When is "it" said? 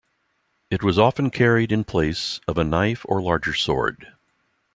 0.71-0.81